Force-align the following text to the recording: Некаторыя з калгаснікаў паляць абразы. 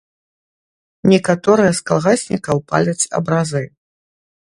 Некаторыя 1.11 1.71
з 1.81 1.85
калгаснікаў 1.91 2.65
паляць 2.75 3.01
абразы. 3.23 3.63